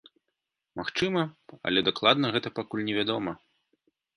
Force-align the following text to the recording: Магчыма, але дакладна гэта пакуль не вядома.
Магчыма, 0.79 1.21
але 1.71 1.79
дакладна 1.91 2.33
гэта 2.37 2.53
пакуль 2.61 2.85
не 2.89 2.93
вядома. 2.99 3.31